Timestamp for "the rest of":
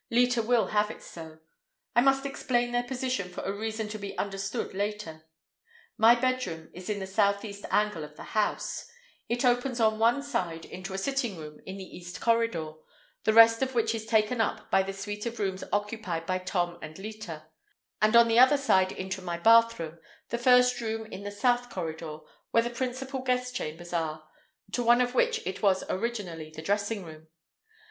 13.25-13.75